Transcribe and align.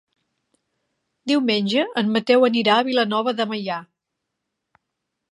Diumenge 1.31 1.83
en 2.01 2.09
Mateu 2.15 2.45
anirà 2.47 2.77
a 2.77 2.85
Vilanova 2.87 3.33
de 3.41 3.47
Meià. 3.53 3.77